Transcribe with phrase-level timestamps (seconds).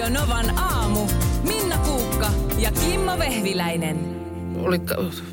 [0.00, 1.06] Radio Novan aamu.
[1.42, 3.96] Minna Kuukka ja Kimmo Vehviläinen.
[4.56, 4.82] Olit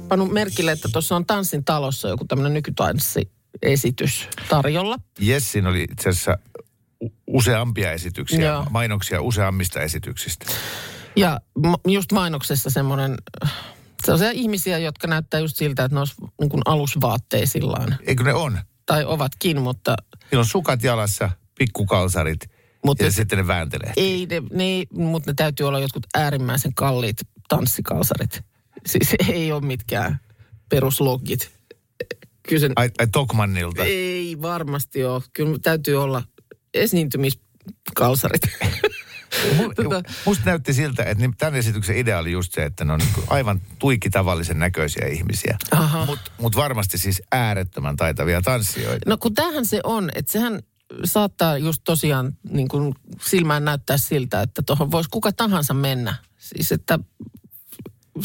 [0.07, 4.95] pannut merkille, että tuossa on Tanssin talossa joku tämmöinen nykytanssiesitys tarjolla.
[5.19, 6.37] Jessin oli itse asiassa
[7.27, 8.65] useampia esityksiä, Joo.
[8.69, 10.45] mainoksia useammista esityksistä.
[11.15, 11.41] Ja
[11.87, 13.17] just mainoksessa semmoinen,
[14.05, 17.97] sellaisia ihmisiä, jotka näyttää just siltä, että ne olisi niin kuin alusvaatteisillaan.
[18.07, 18.59] Eikö ne on?
[18.85, 19.95] Tai ovatkin, mutta
[20.31, 21.29] Niillä on sukat jalassa,
[21.59, 23.93] pikkukalsarit Mutta ja se- sitten ne vääntelee.
[23.97, 27.17] ei ne, ne, ei- mutta ne täytyy olla jotkut äärimmäisen kalliit
[27.49, 28.41] tanssikalsarit.
[28.85, 30.19] Siis ei ole mitkään
[30.69, 31.51] peruslogit.
[32.49, 33.83] Kyllä sen, Ai, ai Tokmannilta.
[33.83, 35.21] ei varmasti ole.
[35.33, 36.23] Kyllä täytyy olla
[36.73, 38.41] esiintymiskalsarit.
[39.75, 42.99] Tota- Musta näytti siltä, että niin tämän esityksen idea oli just se, että ne on
[42.99, 45.57] niin aivan tuikki tavallisen näköisiä ihmisiä.
[46.05, 49.09] Mutta mut varmasti siis äärettömän taitavia tanssijoita.
[49.09, 50.59] No kun tämähän se on, että sehän
[51.05, 56.15] saattaa just tosiaan niin kuin silmään näyttää siltä, että tuohon voisi kuka tahansa mennä.
[56.37, 56.99] Siis että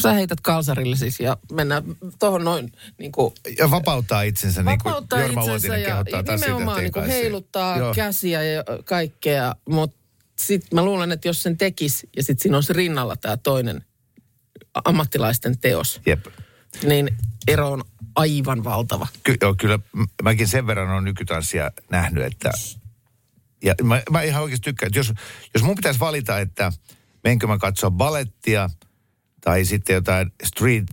[0.00, 1.82] sä heität kalsarille siis ja mennään
[2.18, 6.92] tuohon noin niin kuin Ja vapauttaa itsensä, niin kuin Jorma itsensä ja kehottaa nimenomaan niin
[6.92, 7.94] kuin heiluttaa Joo.
[7.94, 9.96] käsiä ja kaikkea, mutta
[10.38, 13.84] sitten mä luulen, että jos sen tekisi ja sitten siinä olisi rinnalla tämä toinen
[14.84, 16.26] ammattilaisten teos, Jep.
[16.82, 17.16] niin
[17.48, 19.06] ero on aivan valtava.
[19.22, 19.78] Ky- joo, kyllä
[20.22, 22.50] mäkin sen verran on nykytanssia nähnyt, että...
[23.64, 25.12] Ja mä, mä ihan oikeasti tykkään, että jos,
[25.54, 26.72] jos mun pitäisi valita, että
[27.24, 28.70] menkö mä katsoa balettia
[29.40, 30.84] tai sitten jotain street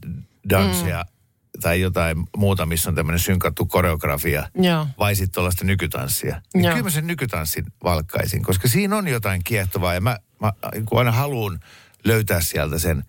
[0.49, 1.61] dancea mm.
[1.61, 4.87] tai jotain muuta, missä on tämmöinen synkattu koreografia, Joo.
[4.99, 6.73] vai sitten tuollaista nykytanssia, niin Joo.
[6.73, 10.53] kyllä mä sen nykytanssin valkkaisin, koska siinä on jotain kiehtovaa ja mä, mä
[10.85, 11.59] kun aina haluan
[12.03, 13.03] löytää sieltä sen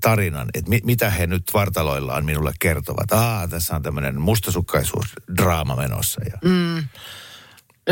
[0.00, 3.12] tarinan, että mi, mitä he nyt vartaloillaan minulle kertovat.
[3.12, 6.20] Aa, tässä on tämmöinen mustasukkaisuusdraama menossa.
[6.24, 6.84] Ja, mm.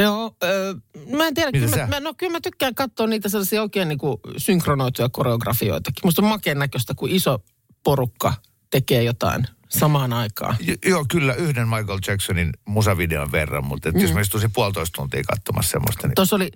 [0.02, 0.74] Joo, öö,
[1.16, 1.52] mä en tiedä.
[1.52, 1.86] Kyllä sä?
[1.86, 6.00] mä, no, kyllä mä tykkään katsoa niitä sellaisia oikein niin kuin synkronoituja koreografioitakin.
[6.04, 7.38] Musta on makeen näköistä, kun iso
[7.84, 8.34] porukka
[8.70, 10.56] tekee jotain samaan aikaan.
[10.86, 14.00] Joo, kyllä yhden Michael Jacksonin musavideon verran, mutta mm.
[14.00, 16.50] jos mä istuisin puolitoista tuntia katsomassa semmoista, niin Tuossa oli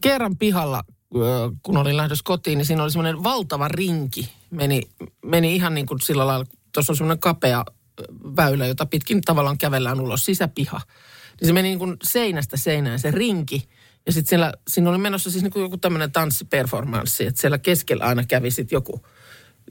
[0.00, 0.84] kerran pihalla,
[1.62, 4.32] kun olin lähdössä kotiin, niin siinä oli semmoinen valtava rinki.
[4.50, 4.82] Meni,
[5.24, 7.64] meni ihan niin kuin sillä lailla, tuossa on semmoinen kapea
[8.36, 10.80] väylä, jota pitkin tavallaan kävellään ulos, sisäpiha.
[11.40, 13.68] Niin se meni niin kuin seinästä seinään se rinki.
[14.06, 18.24] Ja sitten siinä oli menossa siis niin kuin joku tämmöinen tanssiperformanssi, että siellä keskellä aina
[18.24, 19.06] kävi sitten joku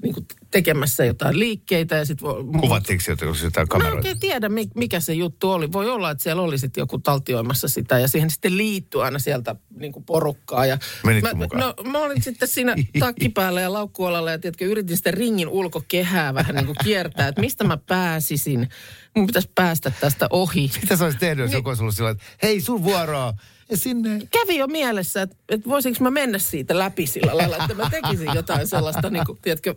[0.04, 2.28] niin kuin tekemässä jotain liikkeitä ja sitten...
[2.60, 3.98] kuvattiinko sieltä jotain Mä en kameroita?
[3.98, 5.72] oikein tiedä, mi- mikä se juttu oli.
[5.72, 9.56] Voi olla, että siellä oli sitten joku taltioimassa sitä ja siihen sitten liittyy aina sieltä
[9.80, 10.66] niin kuin porukkaa.
[10.66, 11.62] Ja Menitkö mä, mukaan?
[11.62, 16.56] No mä olin sitten siinä takkipäällä ja laukkualalla ja tiedätkö, yritin sitä ringin ulkokehää vähän
[16.56, 18.70] niin kuin kiertää, että mistä mä pääsisin.
[19.16, 20.72] Mun pitäisi päästä tästä ohi.
[20.82, 21.44] Mitä sä olisit tehnyt, Niin.
[21.46, 23.34] jos joku olisi ollut sillä että hei, sun vuoroa.
[23.72, 24.20] Ja sinne.
[24.32, 28.30] Kävi jo mielessä, että, että voisinko mä mennä siitä läpi sillä lailla, että mä tekisin
[28.36, 29.76] jotain sellaista, niin kuin, tiedätkö,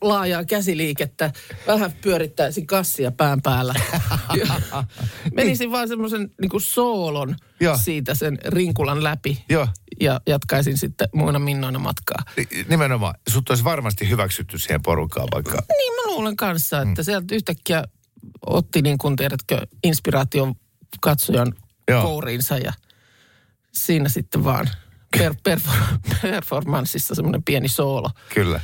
[0.00, 1.32] laajaa käsiliikettä,
[1.66, 3.74] vähän pyörittäisin kassia pään päällä.
[4.38, 4.46] Ja
[5.34, 7.76] Menisin vaan semmoisen niin kuin soolon Joo.
[7.76, 9.68] siitä sen rinkulan läpi Joo.
[10.00, 12.22] ja jatkaisin sitten muina minnoina matkaa.
[12.36, 15.58] Ni- Nimenomaan, sut olisi varmasti hyväksytty siihen porukkaan vaikka.
[15.78, 17.84] Niin mä luulen kanssa, että sieltä yhtäkkiä
[18.46, 20.54] otti niin kuin tiedätkö, inspiraation
[21.00, 21.52] katsojan
[21.90, 22.02] Joo.
[22.02, 22.72] kouriinsa ja
[23.74, 24.68] siinä sitten vaan
[25.18, 28.10] per, perfor- performanssissa semmoinen pieni soolo.
[28.34, 28.60] Kyllä.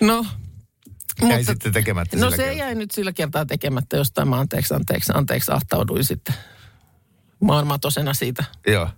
[0.00, 0.26] No,
[1.28, 2.52] Jäi sitten tekemättä No se kertaa.
[2.54, 6.34] jäi nyt sillä kertaa tekemättä jostain mä anteeksi, anteeksi, anteeksi ahtauduin sitten
[7.40, 8.88] maailmatosena siitä Joo.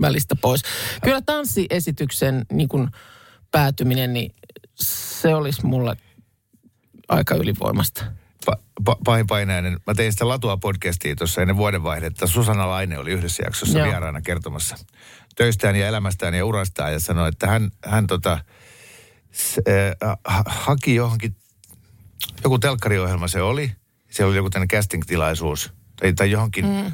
[0.00, 0.62] välistä pois.
[1.02, 2.88] Kyllä tanssiesityksen niin kuin
[3.50, 4.34] päätyminen, niin
[4.80, 5.96] se olisi mulle
[7.08, 8.04] aika ylivoimasta.
[8.46, 9.80] Pa- painainen.
[9.86, 12.26] Mä tein sitä Latua podcastia tuossa ennen vuodenvaihdetta.
[12.26, 13.88] Susanna Laine oli yhdessä jaksossa Joo.
[13.88, 14.76] Vieraana kertomassa
[15.36, 16.92] töistään ja elämästään ja urastaan.
[16.92, 18.38] Ja sanoi, että hän, hän tota,
[19.32, 21.36] s, äh, ha- haki johonkin,
[22.44, 23.72] joku telkkariohjelma se oli.
[24.10, 26.92] Se oli joku tämmöinen casting-tilaisuus tai, tai johonkin mm.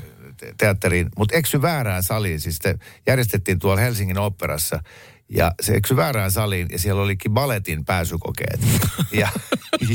[0.59, 1.09] teatteriin.
[1.19, 2.41] Mutta eksy väärään saliin.
[2.41, 2.75] Siis se
[3.07, 4.81] järjestettiin tuolla Helsingin oopperassa.
[5.29, 8.61] Ja se eksy väärään saliin ja siellä olikin balletin pääsykokeet.
[9.13, 9.29] ja,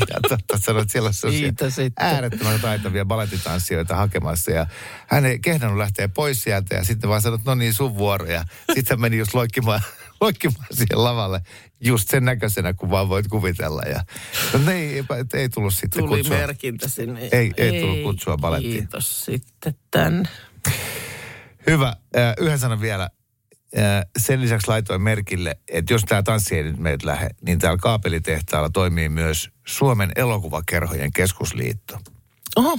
[0.08, 4.50] ja totta sanoit, siellä on sellaisia äärettömän taitavia balettitanssijoita hakemassa.
[4.50, 4.66] Ja
[5.08, 8.26] hän ei kehdannut lähteä pois sieltä ja sitten vaan sanoi, että no niin sun vuoro.
[8.26, 9.80] Ja sitten meni just loikkimaan,
[10.20, 11.40] loikkimaan siihen lavalle
[11.80, 13.82] just sen näköisenä, kuin vaan voit kuvitella.
[13.82, 14.04] Ja
[14.52, 15.04] no, ne ei,
[15.34, 16.36] ei tullut sitten Tuli kutsua.
[16.36, 17.28] merkintä sinne.
[17.32, 18.72] Ei- ei tullut kutsua balettiin.
[18.72, 20.28] Kiitos sitten tämän.
[21.66, 21.96] Hyvä.
[22.38, 23.10] Yhden sanan vielä.
[23.78, 27.78] Äh, Sen lisäksi laitoin merkille, että jos tämä tanssi ei nyt meitä lähde, niin täällä
[27.78, 31.98] kaapelitehtaalla toimii myös Suomen elokuvakerhojen keskusliitto.
[32.56, 32.78] Oho,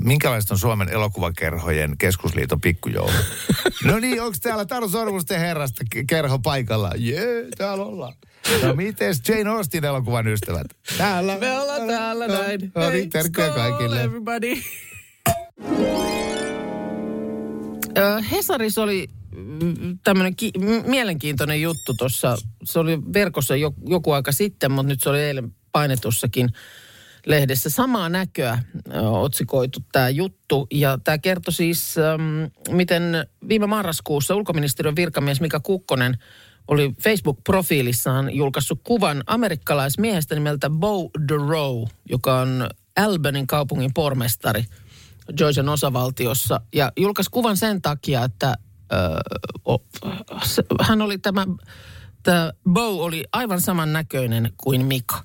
[0.00, 3.12] Minkälaista on Suomen elokuvakerhojen keskusliiton pikkujoulu?
[3.84, 6.90] no niin, onko täällä Taru Sormusten herrasta ke- kerho paikalla?
[6.96, 8.14] Jee, täällä ollaan.
[8.62, 10.66] No mites Jane Austen elokuvan ystävät?
[10.98, 11.38] Täällä.
[11.38, 12.72] Me ollaan täällä No, näin.
[12.74, 14.02] No, Hei, niin, terkkuja kaikille.
[14.02, 14.54] everybody.
[17.98, 19.08] Ö, Hesarissa oli
[20.04, 20.52] tämmöinen ki-
[20.86, 22.36] mielenkiintoinen juttu tuossa.
[22.64, 26.48] Se oli verkossa jo, joku aika sitten, mutta nyt se oli eilen painetussakin
[27.26, 27.70] lehdessä.
[27.70, 28.58] Samaa näköä
[28.94, 30.66] ö, otsikoitu tämä juttu.
[30.70, 33.02] Ja tämä kertoi siis, äm, miten
[33.48, 36.18] viime marraskuussa ulkoministeriön virkamies Mika Kukkonen
[36.68, 44.64] oli Facebook-profiilissaan julkaissut kuvan amerikkalaismiehestä nimeltä Bo DeRoe, joka on Albanin kaupungin pormestari
[45.36, 46.60] Georgian osavaltiossa.
[46.74, 48.63] Ja julkaisi kuvan sen takia, että ö,
[50.80, 51.46] hän oli tämä,
[52.22, 55.22] tämä Bo oli aivan saman näköinen kuin Mika.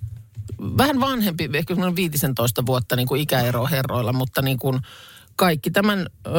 [0.77, 4.79] Vähän vanhempi, ehkä semmoinen 15 vuotta niin kuin ikäero herroilla, mutta niin kuin
[5.39, 6.31] kaikki tämän ö,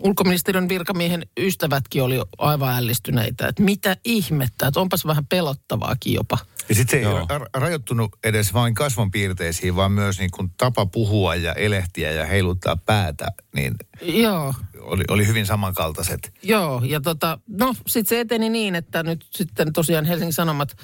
[0.00, 6.38] ulkoministeriön virkamiehen ystävätkin oli aivan ällistyneitä, että mitä ihmettä, että onpas vähän pelottavaakin jopa.
[6.68, 7.20] Ja sitten se ei Joo.
[7.20, 12.76] ra- rajoittunut edes vain kasvonpiirteisiin, vaan myös niin kuin tapa puhua ja elehtiä ja heiluttaa
[12.76, 16.32] päätä, niin Joo, oli, oli hyvin samankaltaiset.
[16.42, 20.76] Joo, ja tota, no sitten se eteni niin, että nyt sitten tosiaan Helsingin Sanomat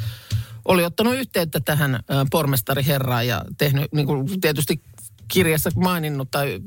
[0.64, 2.00] oli ottanut yhteyttä tähän
[2.31, 4.82] pormestariherraan ja tehnyt niin kuin tietysti
[5.32, 6.60] kirjassa maininnut tai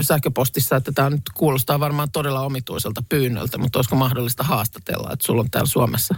[0.00, 5.40] sähköpostissa, että tämä nyt kuulostaa varmaan todella omituiselta pyynnöltä, mutta olisiko mahdollista haastatella, että sulla
[5.40, 6.14] on täällä Suomessa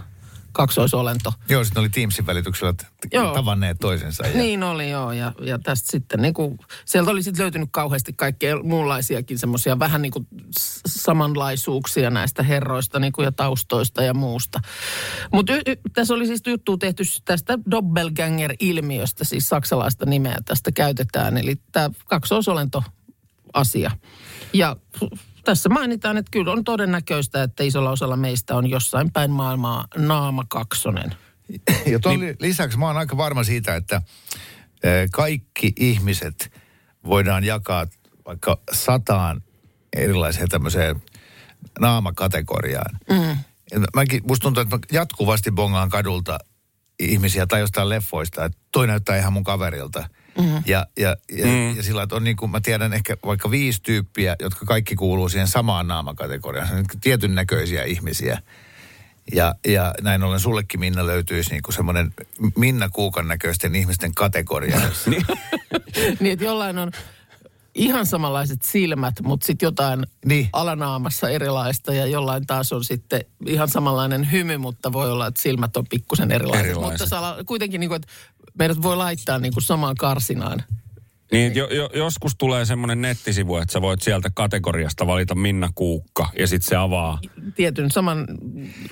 [0.57, 1.33] kaksoisolento.
[1.49, 2.75] Joo, sitten oli Teamsin välityksellä
[3.13, 3.35] Joo.
[3.35, 4.27] tavanneet toisensa.
[4.27, 8.13] Ja, Niin oli joo, ja, ja tästä sitten niin kuin, sieltä oli sitten löytynyt kauheasti
[8.13, 10.27] kaikkea muunlaisiakin semmoisia vähän niin kuin
[10.87, 14.61] samanlaisuuksia näistä herroista niin kuin ja taustoista ja muusta.
[15.33, 21.37] Mutta y- y- tässä oli siis juttu tehty tästä Doppelganger-ilmiöstä, siis saksalaista nimeä tästä käytetään,
[21.39, 22.83] eli tämä kaksoisolento
[23.53, 23.91] asia.
[24.53, 24.77] Ja
[25.47, 30.45] tässä mainitaan, että kyllä on todennäköistä, että isolla osalla meistä on jossain päin maailmaa naama
[30.49, 31.15] kaksonen.
[31.93, 32.37] ja tuon niin.
[32.41, 34.03] lisäksi mä oon aika varma siitä, että
[34.83, 36.53] eh, kaikki ihmiset
[37.05, 37.87] voidaan jakaa
[38.27, 39.43] vaikka sataan
[39.97, 41.03] erilaiseen tämmöiseen
[41.81, 42.99] naamakategoriaan.
[43.11, 43.37] Mm.
[43.95, 46.39] Mäkin, musta tuntuu, että mä jatkuvasti bongaan kadulta
[46.99, 50.09] ihmisiä tai jostain leffoista, että toi näyttää ihan mun kaverilta.
[50.39, 50.63] Mm.
[50.67, 51.77] Ja, ja, ja, mm.
[51.77, 55.29] ja sillä että on niin kuin, mä tiedän ehkä vaikka viisi tyyppiä, jotka kaikki kuuluu
[55.29, 56.75] siihen samaan naamakategoriaan.
[56.75, 58.43] Niin tietyn näköisiä ihmisiä.
[59.33, 62.15] Ja, ja näin ollen sullekin Minna löytyisi niin kuin semmoinen
[62.57, 64.81] Minna Kuukan näköisten ihmisten kategoria.
[66.21, 66.93] niin, että jollain on
[67.77, 70.49] ihan samanlaiset silmät, mutta sitten jotain Niin.
[70.53, 75.77] alanaamassa erilaista ja jollain taas on sitten ihan samanlainen hymy, mutta voi olla, että silmät
[75.77, 76.67] on pikkusen erilaiset.
[76.67, 76.91] Erilaiset.
[77.01, 78.09] Mutta sala, kuitenkin niin kuin, että
[78.59, 80.63] meidät voi laittaa niin kuin samaan karsinaan.
[81.33, 86.29] Niin, jo, jo, joskus tulee semmoinen nettisivu, että sä voit sieltä kategoriasta valita Minna Kuukka
[86.39, 87.19] ja sitten se avaa
[87.55, 88.27] Tietyn saman,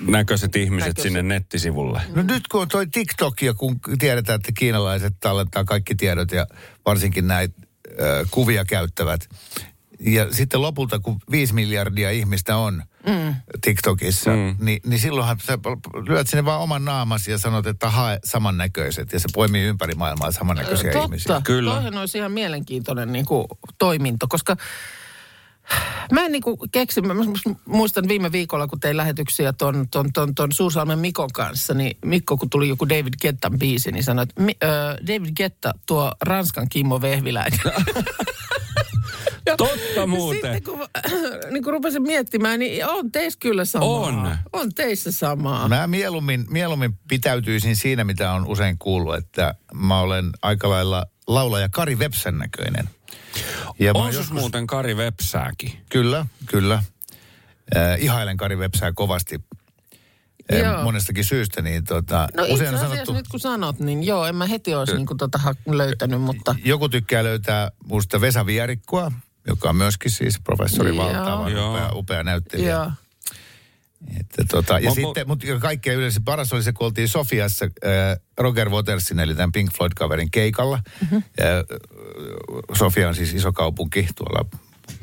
[0.07, 1.03] näköiset ihmiset Näköiset.
[1.03, 2.01] sinne nettisivulle.
[2.15, 6.47] No nyt kun on toi TikTok ja kun tiedetään, että kiinalaiset tallentaa kaikki tiedot ja
[6.85, 7.61] varsinkin näitä
[7.99, 9.29] ö, kuvia käyttävät.
[9.99, 13.35] Ja sitten lopulta, kun viisi miljardia ihmistä on mm.
[13.61, 14.55] TikTokissa, mm.
[14.59, 15.57] Niin, niin silloinhan sä
[16.07, 19.13] lyöt sinne vaan oman naamasi ja sanot, että hae samannäköiset.
[19.13, 21.05] Ja se poimii ympäri maailmaa samannäköisiä Totta.
[21.05, 21.41] ihmisiä.
[21.43, 21.71] Kyllä.
[21.71, 23.47] Toihan olisi ihan mielenkiintoinen niin kuin,
[23.77, 24.57] toiminto, koska
[26.11, 27.13] mä en niin kuin keksi, mä
[27.65, 32.37] muistan viime viikolla, kun tein lähetyksiä ton, ton, ton, ton Suursalmen Mikon kanssa, niin Mikko,
[32.37, 34.67] kun tuli joku David Gettan biisi, niin sanoi, että Mi, ö,
[35.07, 37.59] David Getta tuo Ranskan Kimmo Vehviläinen.
[39.45, 40.53] Ja Totta muuten.
[40.53, 40.87] Sitten kun,
[41.51, 43.87] niin kun rupesin miettimään, niin on teissä kyllä samaa.
[43.87, 44.37] On.
[44.53, 45.67] On teissä samaa.
[45.67, 51.69] Mä mieluummin, mieluummin pitäytyisin siinä, mitä on usein kuullut, että mä olen aika lailla laulaja
[51.69, 52.89] Kari Vepsän näköinen.
[53.79, 55.71] Ja On sus muuten Kari Vepsääkin.
[55.89, 56.83] Kyllä, kyllä.
[57.75, 59.39] Äh, ihailen Kari Vepsää kovasti
[60.53, 60.83] äh, Joo.
[60.83, 61.61] monestakin syystä.
[61.61, 64.75] Niin tota, No itse usein on asiassa nyt kun sanot, niin joo, en mä heti
[64.75, 66.55] olisi niin kuin tota ha- löytänyt, mutta...
[66.65, 69.11] Joku tykkää löytää musta Vesa Vierikkoa,
[69.47, 71.05] joka on myöskin siis professori Joo.
[71.05, 72.71] valtava, upea, upea näyttelijä.
[72.71, 72.91] Joo.
[74.19, 78.19] Että tota, ja mo- sitten, mutta kaikkein yleensä paras oli se, kun oltiin Sofiassa äh,
[78.37, 80.79] Roger Watersin, eli tämän Pink Floyd-kaverin keikalla.
[81.01, 81.23] Mm-hmm.
[81.37, 81.63] Ja, äh,
[82.77, 84.45] Sofia on siis iso kaupunki tuolla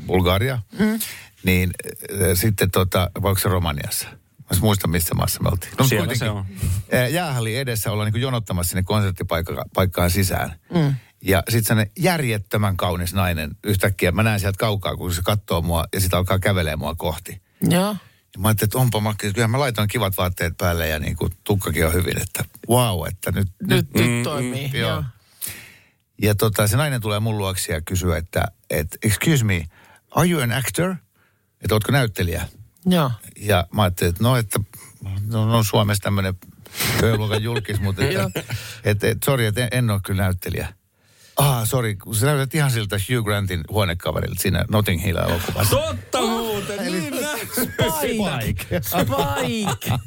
[0.06, 0.58] Bulgaria.
[0.78, 0.98] Mm-hmm.
[1.44, 1.70] Niin
[2.10, 4.08] äh, sitten tota, onko se Romaniassa?
[4.38, 5.72] Mä muista, missä maassa me oltiin.
[5.78, 6.44] No, Siellä se on.
[6.94, 10.54] äh, Jäähalli edessä ollaan niin jonottamassa sinne konserttipaikkaan sisään.
[10.74, 10.94] Mm.
[11.24, 15.84] Ja sitten sellainen järjettömän kaunis nainen yhtäkkiä, mä näen sieltä kaukaa, kun se katsoo mua
[15.94, 17.42] ja sitten alkaa kävelee mua kohti.
[17.70, 17.96] Joo.
[18.34, 19.32] Ja mä ajattelin, että onpa makki.
[19.32, 23.30] Kyllä mä laitoin kivat vaatteet päälle ja niin kuin tukkakin on hyvin, että wow, että
[23.30, 24.06] nyt, Nyt, nyt.
[24.06, 24.70] nyt toimii.
[24.74, 24.90] joo.
[24.90, 25.04] joo.
[26.22, 29.66] Ja tota, se nainen tulee mun luoksi ja kysyy, että, että excuse me,
[30.10, 30.94] are you an actor?
[31.60, 32.48] Että ootko näyttelijä?
[32.86, 33.10] Joo.
[33.36, 34.60] Ja mä ajattelin, että no, että
[35.26, 36.34] no, no Suomessa tämmöinen
[37.00, 38.30] työluokan julkis, mutta että,
[38.84, 40.68] että, että sorry, että en, en ole kyllä näyttelijä.
[41.36, 45.76] Ah, sorry, kun sä näytät ihan siltä Hugh Grantin huonekaverilta siinä Notting Hill elokuvassa.
[45.76, 47.14] Totta muuten, niin.
[47.52, 48.80] Spike.
[48.80, 49.98] Spike.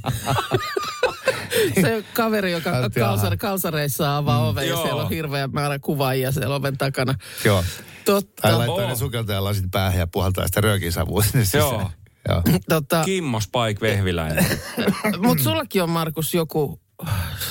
[1.82, 3.12] Se kaveri, joka Näytti jaha.
[3.12, 4.84] kalsar, kalsareissa avaa oven ja Joo.
[4.84, 7.16] siellä on hirveä määrä kuvaajia siellä oven takana.
[7.46, 7.64] Joo.
[8.06, 8.42] Totta.
[8.42, 11.64] Tai laittaa ne sukeltajalasit päähän ja puhaltaa sitä röökisavua sinne sisään.
[11.64, 11.92] Joo.
[12.30, 12.42] Joo.
[12.70, 14.46] Tota, Kimmo Spike Vehviläinen.
[15.26, 16.80] Mutta sullakin on, Markus, joku...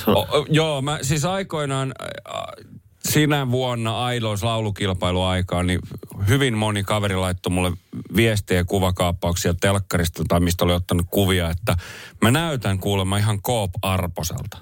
[0.07, 2.65] O, o, joo, mä siis aikoinaan äh,
[3.09, 5.79] sinä vuonna Ailos laulukilpailuaikaan, niin
[6.27, 7.71] hyvin moni kaveri laittoi mulle
[8.15, 11.77] viestejä kuvakaappauksia telkkarista tai mistä oli ottanut kuvia, että
[12.21, 14.57] mä näytän kuulemma ihan Koop Arposelta.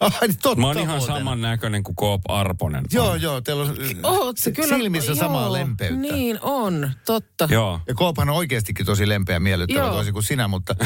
[0.00, 1.16] Ai, niin totta Mä oon ihan muuten.
[1.16, 2.84] saman näköinen kuin Koop Arponen.
[2.92, 3.22] Joo, on.
[3.22, 4.76] joo, teillä on Oot se kyllä...
[4.76, 6.00] silmissä samaa joo, lempeyttä.
[6.00, 7.48] Niin on, totta.
[7.50, 7.80] Joo.
[7.86, 9.92] Ja Koophan on oikeastikin tosi lempeä miellyttävä Joo.
[9.92, 10.76] toisin kuin sinä, mutta...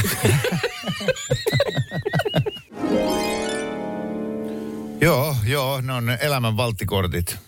[5.01, 7.39] joo, joo, ne on ne elämän valttikortit.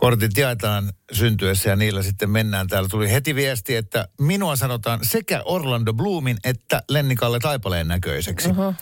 [0.00, 2.68] Kortit jaetaan syntyessä ja niillä sitten mennään.
[2.68, 8.50] Täällä tuli heti viesti, että minua sanotaan sekä Orlando Bloomin että Lennikalle Taipaleen näköiseksi.
[8.50, 8.74] Oho.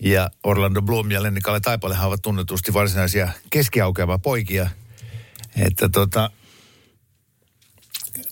[0.00, 4.70] Ja Orlando Bloom ja Lennikalle Taipalehan ovat tunnetusti varsinaisia keskiaukeava poikia.
[5.56, 6.30] Että tota,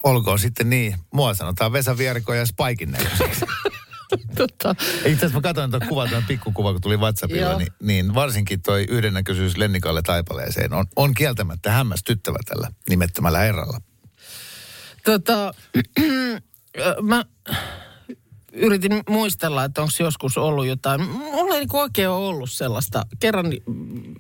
[0.03, 0.97] olkoon sitten niin.
[1.13, 3.45] Mua sanotaan Vesa Vierko ja Spaikin näköiseksi.
[4.37, 4.75] Totta.
[4.81, 8.87] Itse asiassa mä katsoin tuon kuvan, tuon pikkukuva, kun tuli WhatsAppilla, niin, niin, varsinkin toi
[8.89, 13.81] yhdennäköisyys Lennikalle Taipaleeseen on, on kieltämättä hämmästyttävä tällä nimettömällä herralla.
[15.05, 15.55] Tota,
[17.03, 17.25] mä
[18.53, 21.03] yritin muistella, että onko joskus ollut jotain.
[21.07, 23.07] Mulla ei niinku oikein ole ollut sellaista.
[23.21, 24.15] Kerran mm,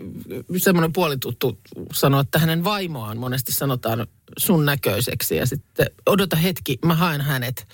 [0.56, 1.60] semmoinen puolituttu
[1.92, 4.06] sanoi, että hänen vaimoaan monesti sanotaan
[4.38, 5.36] sun näköiseksi.
[5.36, 7.68] Ja sitten odota hetki, mä haen hänet.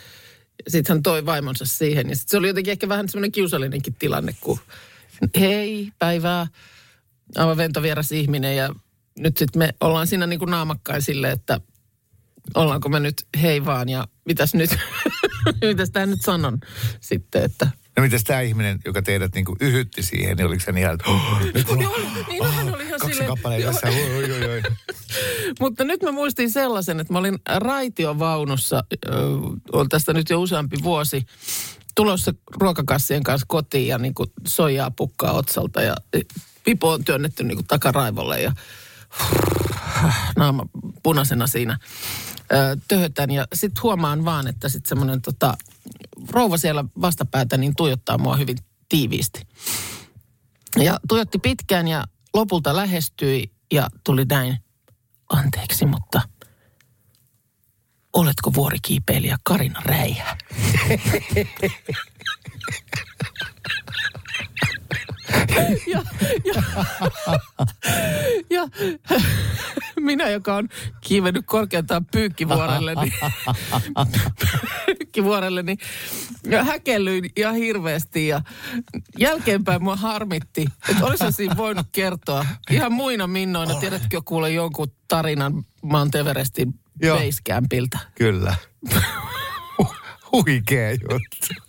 [0.68, 2.08] Sitten hän toi vaimonsa siihen.
[2.08, 4.58] Ja sitten se oli jotenkin ehkä vähän semmoinen kiusallinenkin tilanne, kun
[5.40, 6.46] hei, päivää,
[7.36, 8.56] aivan ventovieras ihminen.
[8.56, 8.74] Ja
[9.18, 11.60] nyt sitten me ollaan siinä niin kuin naamakkain silleen, että
[12.54, 14.70] ollaanko me nyt hei vaan ja mitäs nyt,
[15.68, 16.58] mitäs tämä nyt sanon
[17.00, 20.82] sitten, että No mitäs tämä ihminen, joka teidät niinku yhytti siihen, niin oliko se niin
[20.82, 21.54] ihan, että oh, nyt.
[21.54, 21.88] Niin,
[22.74, 24.62] oli ihan kaksi silleen- kappaleen tässä, oi, oi, oi, oi.
[25.60, 29.10] Mutta nyt mä muistin sellaisen, että mä olin raitiovaunussa, ö,
[29.72, 31.26] on tästä nyt jo useampi vuosi,
[31.94, 35.96] tulossa ruokakassien kanssa kotiin ja niin kuin soijaa pukkaa otsalta ja
[36.64, 38.52] pipo on työnnetty niin kuin takaraivolle ja
[40.36, 40.66] naama
[41.02, 41.78] punaisena siinä
[42.88, 43.30] töhötän.
[43.30, 45.56] Ja sitten huomaan vaan, että sitten semmoinen tota,
[46.30, 49.46] rouva siellä vastapäätä niin tuijottaa mua hyvin tiiviisti.
[50.76, 54.58] Ja tuijotti pitkään ja lopulta lähestyi ja tuli näin.
[55.28, 56.22] Anteeksi, mutta
[58.12, 60.36] oletko vuorikiipeilijä Karina Räihä?
[65.92, 66.02] ja,
[66.44, 66.62] ja,
[68.50, 68.68] ja
[70.06, 70.68] minä, joka on
[71.00, 73.12] kiivennyt korkeintaan pyykkivuorelle, niin,
[74.86, 75.78] pyykkivuorelle, niin
[76.50, 78.42] ja häkellyin ihan hirveästi ja
[79.18, 83.74] jälkeenpäin mua harmitti, että olisi siinä voinut kertoa ihan muina minnoina.
[83.74, 86.74] Tiedätkö kuule jonkun tarinan Mount Everestin
[87.08, 87.98] basecampilta?
[88.14, 88.54] Kyllä.
[90.32, 91.62] Huikea juttu.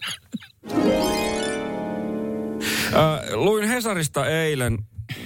[2.87, 4.77] Äh, luin Hesarista eilen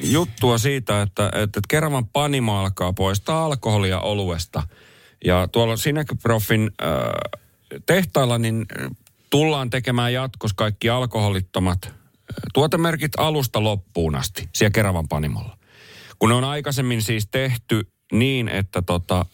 [0.04, 4.64] juttua siitä, että, että, Keravan Panimo alkaa poistaa alkoholia oluesta.
[5.26, 6.90] Ja tuolla Sinekyprofin äh,
[7.86, 8.66] tehtailla niin
[9.30, 11.94] tullaan tekemään jatkossa kaikki alkoholittomat
[12.54, 15.58] tuotemerkit alusta loppuun asti siellä Keravan Panimolla.
[16.20, 19.26] Kun ne on aikaisemmin siis tehty niin, että tota,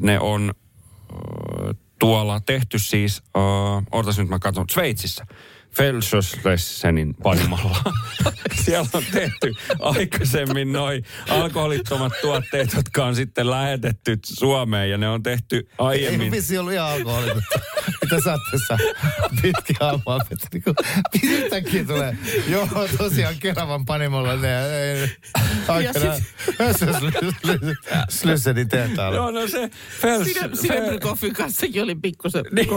[0.00, 0.54] ne on
[1.98, 5.26] tuolla tehty siis, äh, odotas nyt mä katson, Sveitsissä.
[5.76, 7.92] Felsöslessenin panimolla.
[8.64, 15.22] Siellä on tehty aikaisemmin noin alkoholittomat tuotteet, jotka on sitten lähetetty Suomeen ja ne on
[15.22, 16.30] tehty Ei aiemmin.
[16.32, 17.42] vissi ollut ihan alkoholita.
[18.02, 18.76] Mitä sä oot tässä
[19.42, 20.18] pitkin aamua,
[21.22, 22.16] yhtäkkiä tulee,
[22.48, 22.68] joo,
[22.98, 25.10] tosiaan Keravan panimolla ne, ei,
[25.68, 26.20] aikanaan,
[28.08, 29.16] Slyssenin tehtaalla.
[29.16, 30.28] Joo, no se Fels...
[30.60, 32.68] Sinebrykoffin kanssakin oli pikkusen Niin,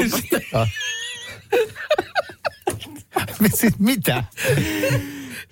[3.80, 4.24] mitä?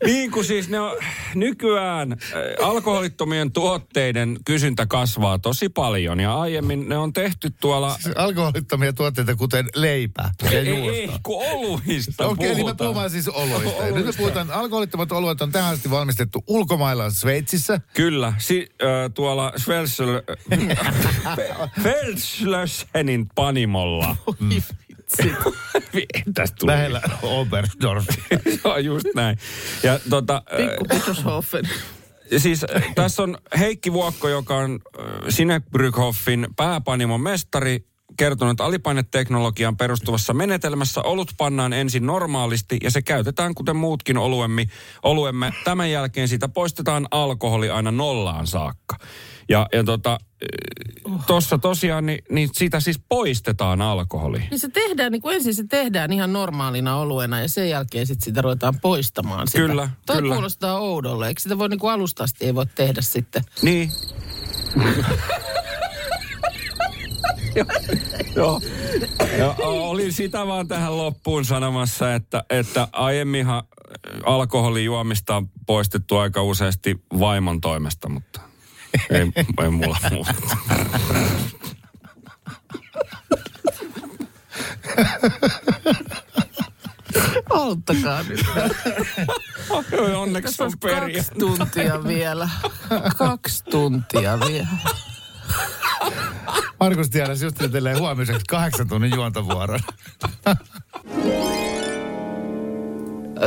[0.05, 0.97] Niin kuin siis ne on,
[1.35, 7.97] nykyään äh, alkoholittomien tuotteiden kysyntä kasvaa tosi paljon ja aiemmin ne on tehty tuolla...
[8.15, 11.19] Alkoholittomia tuotteita, kuten leipä ja Ei, ei, juusto.
[11.23, 13.09] kun oluista Okei, niin me puhutaan.
[13.09, 13.69] siis oluista.
[13.69, 14.17] Ja Nyt me Oluista.
[14.19, 17.81] puhutaan, alkoholittomat oluet on tähän asti valmistettu ulkomailla Sveitsissä.
[17.93, 20.21] Kyllä, si, äh, tuolla Schwelsel,
[21.83, 24.15] Felslössenin panimolla.
[26.33, 26.71] Tästä tuli.
[26.71, 28.05] Lähellä Oberstdorf.
[28.29, 29.37] Se on just näin.
[29.83, 30.85] Ja tota, Pikku
[32.37, 34.79] siis tässä on Heikki Vuokko, joka on
[35.29, 37.85] Sinebryghoffin pääpanimon mestari,
[38.17, 44.65] kertonut, että alipaineteknologiaan perustuvassa menetelmässä olut pannaan ensin normaalisti ja se käytetään kuten muutkin oluemme.
[45.03, 45.53] oluemme.
[45.63, 48.95] Tämän jälkeen siitä poistetaan alkoholi aina nollaan saakka.
[49.49, 50.17] Ja, ja tota,
[51.27, 54.39] tuossa tosiaan, niin, niin siitä siis poistetaan alkoholi.
[54.51, 58.25] Niin se tehdään, niin kuin ensin se tehdään ihan normaalina oluena ja sen jälkeen sitten
[58.25, 59.57] sitä ruvetaan poistamaan sitä.
[59.57, 60.33] Kyllä, Toi kyllä.
[60.33, 61.27] kuulostaa oudolle.
[61.27, 63.43] Eikö sitä voi niin kuin alusta asti ei voi tehdä sitten?
[63.61, 63.91] Niin.
[68.35, 68.61] Joo.
[69.37, 73.63] Ja olin sitä vaan tähän loppuun sanomassa, että, että aiemminhan
[74.25, 78.41] alkoholijuomista on poistettu aika useasti vaimon toimesta, mutta
[79.09, 79.31] ei,
[79.63, 80.33] ei mulla muuta.
[87.49, 88.45] Auttakaa nyt.
[90.15, 91.23] Onneksi Tässä on periä.
[91.23, 92.49] kaksi tuntia vielä.
[93.17, 94.67] Kaksi tuntia vielä.
[96.79, 97.57] Markus Tiedäs just
[97.99, 99.79] huomiseksi kahdeksan tunnin juontovuoron.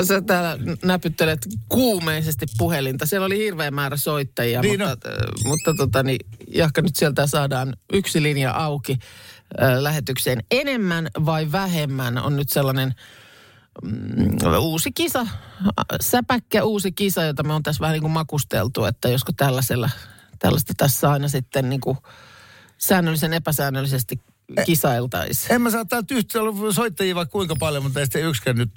[0.05, 3.07] Sä täällä näpyttelet kuumeisesti puhelinta.
[3.07, 7.77] Siellä oli hirveä määrä soittajia, Niin mutta, äh, mutta tota, niin, jahka nyt sieltä saadaan
[7.93, 8.99] yksi linja auki
[9.63, 10.43] äh, lähetykseen.
[10.51, 12.95] Enemmän vai vähemmän on nyt sellainen
[13.83, 15.29] mm, uusi kisa, äh,
[16.01, 19.91] säpäkkä uusi kisa, jota me on tässä vähän niin kuin makusteltu, että josko tällaisella,
[20.39, 21.99] tällaista tässä aina sitten niin kuin
[22.79, 24.21] säännöllisen epäsäännöllisesti
[24.67, 25.53] kisailtaisiin.
[25.53, 26.39] En mä saa täältä yhtä
[26.71, 28.71] soittajia vaikka kuinka paljon, mutta ei sitten yksikään nyt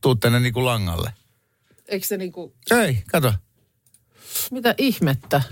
[0.00, 1.12] tuu tänne niin kuin langalle.
[1.88, 3.34] Eikö se niin kuin, Ei, kato.
[4.50, 5.42] mitä ihmettä?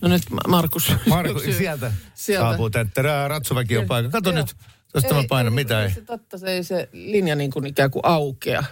[0.00, 0.92] No nyt Ma- Markus.
[1.06, 2.48] Markus, sieltä, sieltä.
[2.48, 2.92] saapuu tänne.
[3.28, 4.10] Ratsuväki on paikka.
[4.10, 4.38] Kato Joo.
[4.38, 4.56] nyt,
[4.92, 5.90] tuosta mä painan, mitä ei.
[5.90, 8.64] Se totta, se ei se linja niin kuin ikään kuin aukea.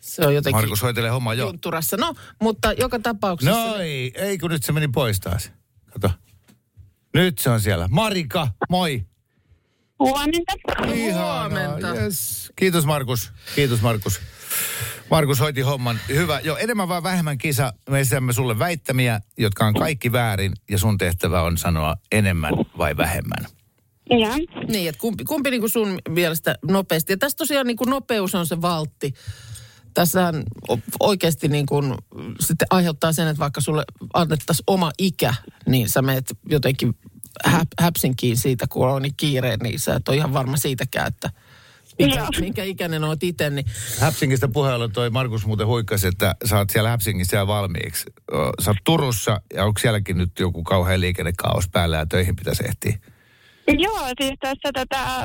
[0.00, 1.46] Se on jotenkin Markus hoitelee hommaa jo.
[1.46, 1.96] juntturassa.
[1.96, 3.66] No, mutta joka tapauksessa...
[3.68, 5.52] No ei, ei kun nyt se meni pois taas.
[5.92, 6.10] Kato.
[7.14, 7.88] Nyt se on siellä.
[7.90, 9.06] Marika, moi.
[9.98, 10.52] Huomenta.
[11.14, 11.94] Huomenta.
[11.94, 12.52] Yes.
[12.56, 13.32] Kiitos Markus.
[13.54, 14.20] Kiitos Markus.
[15.10, 16.00] Markus hoiti homman.
[16.08, 16.40] Hyvä.
[16.40, 17.72] Jo enemmän vai vähemmän kisa.
[17.90, 20.52] Me esitämme sulle väittämiä, jotka on kaikki väärin.
[20.70, 23.46] Ja sun tehtävä on sanoa enemmän vai vähemmän.
[24.10, 24.36] Ja.
[24.68, 27.12] Niin, että kumpi, kumpi niin kuin sun mielestä nopeasti.
[27.12, 29.14] Ja tässä tosiaan niin kuin nopeus on se valtti.
[29.94, 30.42] Tässähän
[31.00, 31.94] oikeasti niin kuin
[32.40, 33.84] sitten aiheuttaa sen, että vaikka sulle
[34.14, 35.34] annettaisiin oma ikä,
[35.66, 36.94] niin sä menet jotenkin
[37.80, 41.30] häpsinkiin siitä, kun on niin kiire, niin sä et ole ihan varma siitäkään, että
[41.98, 42.28] minkä, Joo.
[42.40, 43.50] minkä ikäinen oot itse.
[43.50, 43.66] Niin
[44.00, 48.04] Häpsingistä puheella toi Markus muuten huikkasi, että sä oot siellä Häpsingissä ja valmiiksi.
[48.60, 52.98] Sä oot Turussa ja onko sielläkin nyt joku kauhean liikennekaos päällä ja töihin pitäisi ehtiä?
[53.78, 55.24] Joo, siis tässä tota,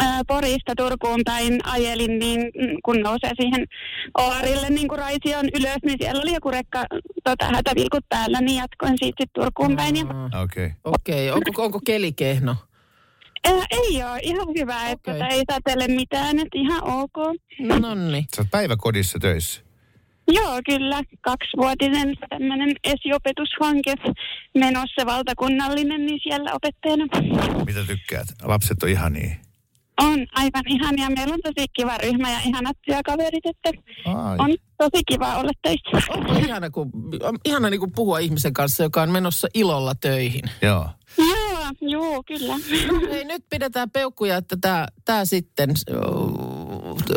[0.00, 3.66] ää, Porista Turkuun päin ajelin, niin mm, kun nousee siihen
[4.18, 6.84] Oarille niin kuin Raision ylös, niin siellä oli joku rekka
[7.24, 9.96] tota, hätävilkut päällä, niin jatkoin siitä sitten Turkuun päin.
[9.96, 10.04] Ja,
[10.42, 10.66] Okei.
[10.66, 10.70] Okay.
[10.84, 11.36] Okei, okay.
[11.36, 12.56] onko, onko keli kehno?
[13.44, 15.20] ää, ei ole ihan hyvä, että Okei.
[15.20, 17.16] tota, ei satele mitään, että ihan ok.
[17.58, 18.26] No niin.
[18.36, 19.62] Sä oot päiväkodissa töissä.
[20.32, 21.02] Joo, kyllä.
[21.20, 23.94] Kaksivuotinen tämmöinen esiopetushanke
[24.54, 27.06] menossa valtakunnallinen, niin siellä opettajana.
[27.66, 28.26] Mitä tykkäät?
[28.42, 29.36] Lapset on ihan niin.
[30.00, 31.10] On aivan ihania.
[31.10, 33.70] Meillä on tosi kiva ryhmä ja ihanat työkaverit, että
[34.06, 34.36] Ai.
[34.38, 36.12] on tosi kiva olla töissä.
[36.12, 36.90] Onko ihana, kun,
[37.22, 40.42] on ihana niin kuin puhua ihmisen kanssa, joka on menossa ilolla töihin?
[40.62, 40.88] Joo.
[41.18, 42.54] Joo, joo, kyllä.
[43.10, 45.74] Hei, nyt pidetään peukkuja, että tämä tää sitten,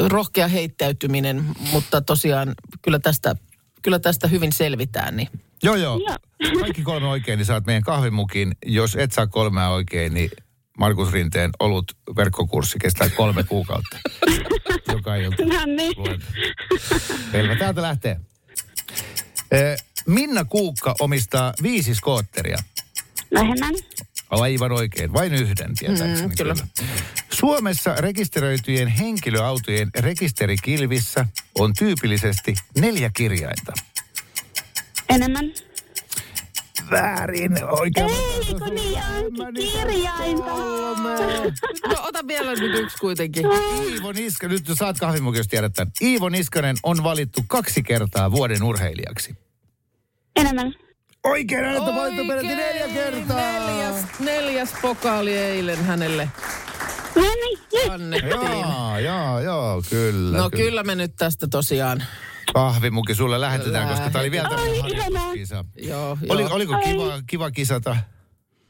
[0.08, 3.36] rohkea heittäytyminen, mutta tosiaan kyllä tästä,
[3.82, 5.16] kyllä tästä hyvin selvitään.
[5.18, 5.30] Niin.
[5.64, 6.00] Joo, joo.
[6.08, 6.18] Joo.
[6.60, 8.52] Kaikki kolme oikein, niin saat meidän kahvimukin.
[8.66, 10.30] Jos et saa kolmea oikein, niin
[10.80, 13.98] Markus Rinteen olut verkkokurssi kestää kolme kuukautta.
[14.94, 15.46] Joka ilta.
[15.46, 16.22] No niin.
[17.32, 18.20] Selvä, täältä lähtee.
[19.52, 22.58] Eh, Minna Kuukka omistaa viisi skootteria.
[23.34, 23.74] Vähemmän.
[24.30, 26.28] Aivan oikein, vain yhden tietääkseni.
[26.28, 26.56] Mm, kyllä.
[27.32, 33.74] Suomessa rekisteröityjen henkilöautojen rekisterikilvissä on tyypillisesti neljä kirjainta.
[35.10, 35.54] Enemmän.
[36.94, 37.64] Väärin.
[37.64, 38.10] Oikein.
[38.10, 40.50] Ei, kun niin onkin kirjainta.
[41.88, 43.46] No ota vielä nyt yksi kuitenkin.
[43.88, 45.92] Iivo Niskanen, nyt saat kahvimukin, jos tiedät tämän.
[46.02, 49.36] Iivo Niskanen on valittu kaksi kertaa vuoden urheilijaksi.
[50.36, 50.74] Enemmän.
[51.24, 53.38] Oikein, on valittu peräti neljä kertaa.
[53.38, 56.30] Neljäs, neljäs pokaali eilen hänelle
[57.16, 57.92] No niin, nyt.
[57.92, 58.30] annettiin.
[58.30, 60.38] Joo, joo, joo, kyllä.
[60.38, 62.04] No kyllä me nyt tästä tosiaan.
[62.54, 65.22] Kahvimuki sulle lähetetään, koska tää oli vielä tämmöinen ihanaa.
[65.22, 65.66] harjoituskisa.
[65.78, 66.54] Joo, Oli, joo.
[66.54, 67.98] oliko kiva, kiva kisata?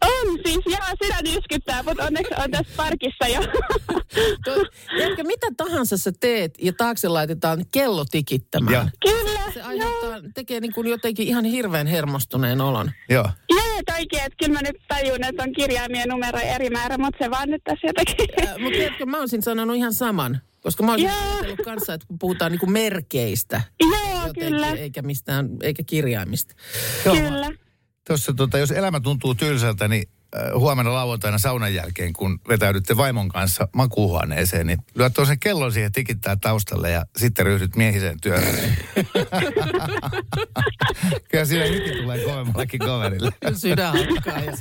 [0.06, 3.42] On siis, joo, sydän yskyttää, mutta onneksi on tässä parkissa jo.
[4.98, 8.74] Tiedätkö, mitä tahansa sä teet ja taakse laitetaan kello tikittämään.
[8.74, 8.88] Ja.
[9.02, 9.23] Kyllä,
[9.54, 12.92] Se aiheuttaa, tekee niin kuin jotenkin ihan hirveän hermostuneen olon.
[13.10, 13.30] Joo.
[13.50, 17.32] Joo, toikin, että kyllä mä nyt tajun, että on kirjaimien numero eri määrä, mutta se
[17.32, 18.28] vaan nyt tässä jotenkin.
[18.44, 20.42] Äh, Mutta tiedätkö, mä olisin sanonut ihan saman.
[20.62, 25.02] Koska mä olisin ajatellut kanssa, että kun puhutaan niin kuin merkeistä, Joo, jotenkin, kyllä, eikä
[25.02, 26.56] mistään, eikä kirjaimista.
[27.06, 27.16] Joo.
[27.16, 27.52] kyllä.
[28.08, 30.04] Tuossa tota, jos elämä tuntuu tylsältä, niin
[30.56, 36.36] huomenna lauantaina saunan jälkeen, kun vetäydytte vaimon kanssa makuuhuoneeseen, niin lyöt tuollaisen kellon siihen tikittää
[36.36, 38.56] taustalle ja sitten ryhdyt miehiseen työhön.
[41.32, 43.32] Kyllä siinä hiki tulee kovemmallakin kaverille.
[43.56, 44.58] Sydän hakkaa ja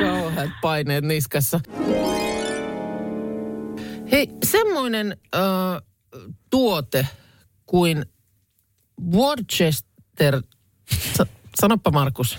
[0.00, 1.60] kauheat paineet niskassa.
[4.12, 5.40] Hei, semmoinen äh,
[6.50, 7.06] tuote
[7.66, 8.06] kuin
[9.12, 10.42] Worcester...
[11.16, 11.26] Sa-
[11.60, 12.38] sanoppa Markus.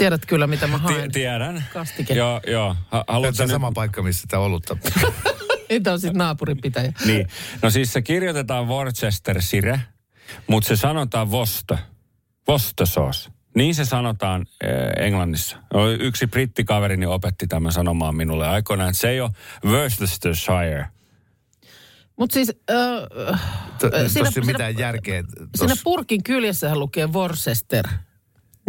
[0.00, 1.12] Tiedät kyllä, mitä mä haen.
[1.12, 1.64] tiedän.
[1.72, 2.14] Kastike.
[2.14, 2.76] Joo, joo.
[2.88, 4.76] Ha- haluatko Tämä on nyt- sama paikka, missä tämä olutta.
[5.70, 6.92] Entä on sitten naapuripitäjä?
[7.06, 7.26] Niin.
[7.62, 9.80] No siis se kirjoitetaan Worcester Sire,
[10.46, 11.78] mutta se sanotaan Vosto.
[12.48, 13.30] Vosto sauce.
[13.56, 15.56] Niin se sanotaan äh, Englannissa.
[16.00, 19.30] Yksi brittikaverini opetti tämän sanomaan minulle aikoinaan, että se ei ole
[19.64, 20.86] Worcestershire.
[22.16, 22.52] Mutta siis...
[22.70, 23.40] Äh,
[23.80, 25.22] Tuossa Siinä- siinä- mitään järkeä.
[25.56, 27.88] Siinä Tos- purkin kyljessähän lukee Worcester.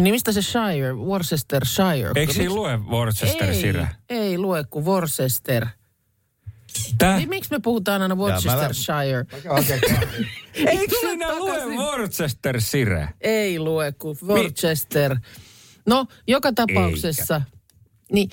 [0.02, 2.12] Niin mistä se Shire, Worcestershire?
[2.16, 3.76] Eikö siinä lue Worcester ei,
[4.10, 5.68] ei lue kuin Worcester.
[6.98, 7.18] Tää?
[7.18, 9.26] Niin miksi me puhutaan aina Worcestershire?
[10.56, 11.76] Eikö tule siinä takaisin.
[11.76, 13.10] lue Worcester Sire?
[13.22, 15.18] Ei lue kuin Worcester.
[15.86, 17.42] No, joka tapauksessa.
[18.12, 18.30] Niin,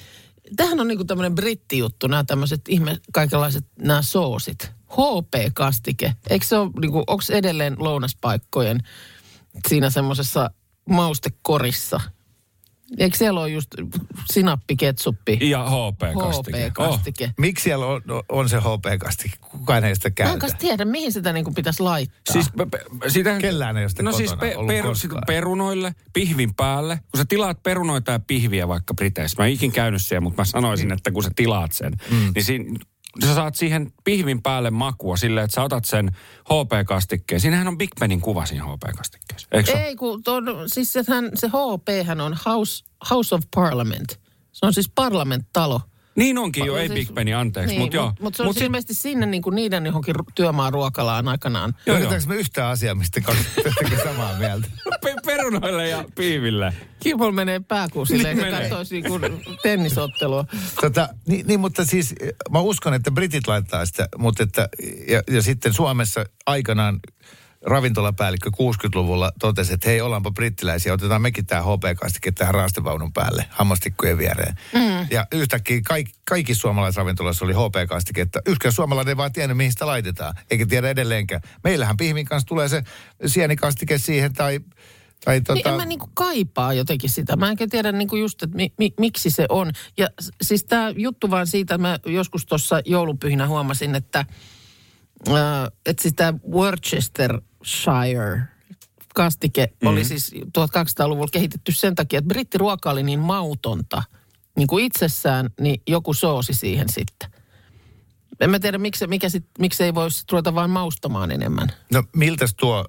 [0.57, 4.73] tämähän on niinku tämmöinen brittijuttu, nämä tämmöiset ihme, kaikenlaiset nämä soosit.
[4.89, 6.15] HP-kastike.
[6.31, 8.81] Eikö se ole, niinku, onko edelleen lounaspaikkojen
[9.69, 10.51] siinä semmoisessa
[10.88, 12.01] maustekorissa?
[12.98, 13.68] Eikö siellä ole just
[14.33, 16.72] sinappi, ketsuppi, Ja HP-kastike.
[16.79, 16.87] Oh.
[16.87, 17.31] HP-kastike?
[17.38, 19.37] Miksi siellä on, on se HP-kastike?
[19.40, 20.33] Kukaan ei sitä Mä käytä.
[20.33, 22.33] en kanssa tiedä, mihin sitä niinku pitäisi laittaa.
[22.33, 24.96] Siis pe, pe, sitä, Kellään ei ole sitä No siis peru, koskaan.
[24.96, 27.01] sit perunoille, pihvin päälle.
[27.11, 29.42] Kun sä tilaat perunoita ja pihviä vaikka Briteissä.
[29.42, 32.33] Mä en ikin käynyt siellä, mutta mä sanoisin, että kun sä tilaat sen, mm.
[32.35, 32.79] niin siinä,
[33.27, 37.41] sä saat siihen pihvin päälle makua silleen, että sä otat sen HP-kastikkeen.
[37.41, 39.49] Siinähän on Big Benin kuva siinä HP-kastikkeessa.
[39.53, 39.79] Eikö?
[39.79, 41.89] Ei, kun ton, siis sehän, se HP
[42.25, 44.21] on House, House of Parliament.
[44.53, 45.81] Se on siis parlament-talo.
[46.19, 47.75] Niin onkin jo, Pa- ei siis- Big Beni, anteeksi.
[47.75, 48.07] Niin, mutta joo.
[48.07, 51.29] Mutta mut se on Mut siis sit- ilmeisesti sinne niin kuin niiden johonkin työmaan ruokalaan
[51.29, 51.75] aikanaan.
[51.87, 52.13] Joo, joo.
[52.27, 54.69] Me yhtään asiaa, mistä kaksi jotenkin samaa mieltä?
[55.05, 56.73] pe- perunoille ja pihville.
[57.01, 58.69] Kimol menee pääkuun silleen, Niin että menee.
[58.71, 60.45] katsoisi niin kuin tennisottelua.
[60.81, 64.69] Tota, niin, niin, mutta siis eh, mä uskon, että britit laittaa sitä, mutta että,
[65.09, 67.01] ja, ja sitten Suomessa aikanaan
[67.66, 74.18] ravintolapäällikkö 60-luvulla totesi, että hei, ollaanpa brittiläisiä, otetaan mekin tämä HP-kastike tähän raastevaunun päälle, hammastikkujen
[74.18, 74.55] viereen.
[74.75, 75.07] Mm.
[75.11, 79.87] Ja yhtäkkiä kaik, kaikissa suomalaisravintolassa oli HP-kastike, että yksikään suomalainen ei vaan tiennyt, mihin sitä
[79.87, 81.42] laitetaan, eikä tiedä edelleenkään.
[81.64, 82.83] Meillähän pihvin kanssa tulee se
[83.27, 84.61] sienikastike siihen tai,
[85.25, 85.55] tai Tota...
[85.55, 87.37] Niin tota, en mä niinku kaipaa jotenkin sitä.
[87.37, 89.73] Mä enkä tiedä niinku just, että mi, mi, miksi se on.
[89.99, 90.09] Ja
[90.42, 94.18] siis tämä juttu vaan siitä, mä joskus tuossa joulupyhinä huomasin, että,
[95.29, 95.37] äh,
[95.87, 96.35] että siis tämä
[97.61, 98.42] Worcestershire
[99.14, 99.88] kastike mm-hmm.
[99.88, 104.03] oli siis 1200-luvulla kehitetty sen takia, että brittiruoka oli niin mautonta
[104.57, 107.31] niin kuin itsessään, niin joku soosi siihen sitten.
[108.40, 111.68] En mä tiedä, miksi, mikä sit, miksi ei voisi ruveta vaan maustamaan enemmän.
[111.92, 112.85] no miltäs tuo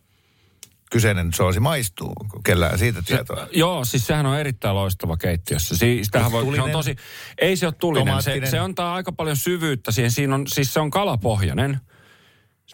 [0.91, 3.47] kyseinen soosi maistuu, kun kellään siitä tietoa?
[3.51, 5.77] Joo, siis sehän on erittäin loistava keittiössä.
[5.77, 6.95] Siis, tähän voi, se on tosi,
[7.37, 10.11] ei se ole tulinen, se, se antaa aika paljon syvyyttä siihen.
[10.11, 11.79] Siinä on, siis se on kalapohjainen,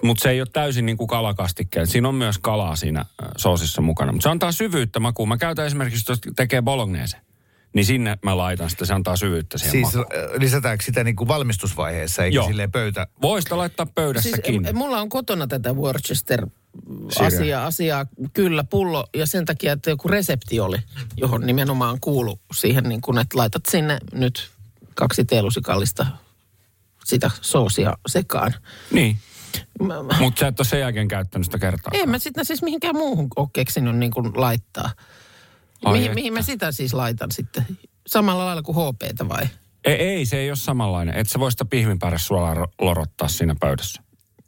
[0.04, 1.88] mutta se ei ole täysin niin kuin kalakastikkeen.
[1.88, 3.06] Siinä on myös kalaa siinä
[3.38, 5.30] soosissa mukana, mutta se antaa syvyyttä makuun.
[5.30, 7.18] Mä käytän esimerkiksi, jos tekee bolognese,
[7.74, 10.06] niin sinne mä laitan sitä, se antaa syvyyttä siihen Siis makuun.
[10.40, 12.48] lisätäänkö sitä niin kuin valmistusvaiheessa, eikä Joo.
[12.48, 13.08] silleen pöytä?
[13.22, 14.64] Voisi laittaa pöydässäkin.
[14.64, 20.60] Siis, mulla on kotona tätä Worcester-asiaa, asiaa, kyllä, pullo, ja sen takia, että joku resepti
[20.60, 20.78] oli,
[21.18, 24.50] johon nimenomaan kuulu siihen, niin kun, että laitat sinne nyt
[24.96, 26.06] kaksi teelusikallista
[27.06, 28.54] sitä soosia sekaan.
[28.92, 29.18] niin,
[30.20, 31.92] mutta sä et ole sen jälkeen käyttänyt sitä kertaa.
[31.94, 34.92] en mä sitten siis mihinkään muuhun ole keksinyt niin kuin laittaa.
[35.86, 36.16] Ai mihin, että.
[36.16, 37.66] mihin mä sitä siis laitan sitten?
[38.08, 39.44] Samalla lailla kuin HPtä vai?
[39.86, 41.16] Ei, ei, se ei ole samanlainen.
[41.16, 44.02] Et sä voi sitä pihvinpääräsuolaa ro- lorottaa siinä pöydässä.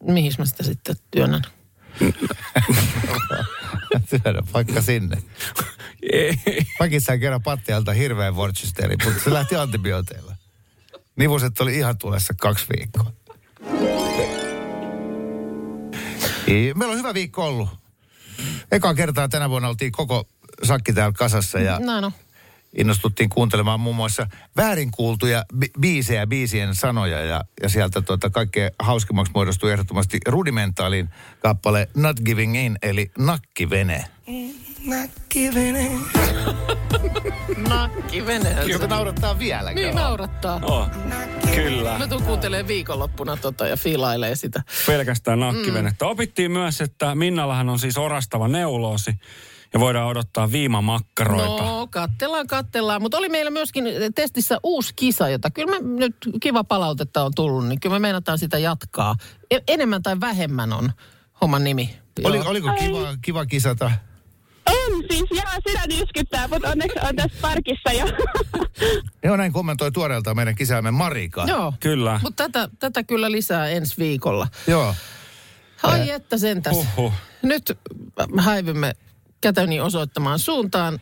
[0.03, 1.41] Mihin mä sitä sitten työnnän?
[4.09, 5.17] Syödä vaikka sinne.
[6.79, 10.35] Mäkin sain kerran pattialta hirveän worcesteri, mutta se lähti antibiooteilla.
[11.15, 13.11] Nivuset oli ihan tulessa kaksi viikkoa.
[16.47, 17.69] Meillä on hyvä viikko ollut.
[18.71, 20.27] Eka kertaa tänä vuonna oltiin koko
[20.63, 22.11] sakki täällä kasassa ja No no.
[22.77, 28.71] innostuttiin kuuntelemaan muun muassa väärin kuultuja bi- biisejä, biisien sanoja ja, ja sieltä tuota kaikkein
[28.79, 31.09] hauskimmaksi muodostui ehdottomasti rudimentaaliin
[31.41, 34.05] kappale Not Giving In eli Nakkivene.
[37.69, 38.65] Nakki veneen.
[38.65, 39.83] Kyllä se naurattaa vieläkin.
[39.83, 40.59] Niin naurattaa.
[40.63, 40.87] Oh,
[41.55, 41.97] kyllä.
[41.97, 44.63] Mä tuun kuuntelemaan viikonloppuna tota ja fiilailee sitä.
[44.87, 46.05] Pelkästään nakkivenettä.
[46.05, 49.11] Opittiin myös, että Minnallahan on siis orastava neuloosi
[49.73, 51.63] ja voidaan odottaa viimamakkaroita.
[51.63, 53.01] No, kattellaan, kattellaan.
[53.01, 57.67] Mutta oli meillä myöskin testissä uusi kisa, jota kyllä me nyt kiva palautetta on tullut,
[57.67, 59.15] niin kyllä me meinataan sitä jatkaa.
[59.51, 60.91] E- enemmän tai vähemmän on
[61.41, 61.99] homman nimi.
[62.23, 63.91] Oli, oliko kiva, kiva kisata?
[64.67, 68.05] On siis, jaa, sitä nyskyttää, mutta onneksi on tässä parkissa jo.
[69.23, 71.45] Joo, näin kommentoi tuoreeltaan meidän kisaamme Marika.
[71.47, 71.73] Joo.
[71.79, 72.19] Kyllä.
[72.23, 74.47] Mutta tätä, tätä kyllä lisää ensi viikolla.
[74.67, 74.95] Joo.
[75.83, 76.75] Ai että sentäs.
[76.75, 77.13] Huhhuh.
[77.41, 77.77] Nyt
[78.39, 78.93] häivymme
[79.41, 80.99] kätöni osoittamaan suuntaan.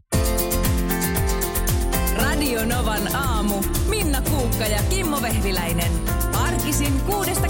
[2.18, 3.64] Radio Novan aamu.
[3.90, 5.92] Minna Kuukka ja Kimmo Vehviläinen.
[6.34, 7.48] Arkisin kuudesta.